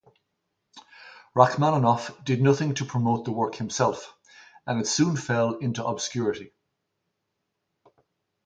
Rachmaninoff 1.35 2.23
did 2.25 2.41
nothing 2.41 2.73
to 2.73 2.85
promote 2.85 3.23
the 3.23 3.31
work 3.31 3.53
himself, 3.53 4.17
and 4.65 4.81
it 4.81 4.87
soon 4.87 5.15
fell 5.15 5.59
into 5.59 5.85
obscurity. 5.85 6.53